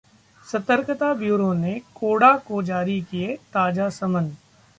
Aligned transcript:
सतर्कता 0.45 1.13
ब्यूरो 1.13 1.51
ने 1.53 1.79
कोड़ा 1.95 2.35
को 2.47 2.63
जारी 2.63 2.99
किये 3.01 3.35
ताजा 3.53 3.89
समन 3.89 4.35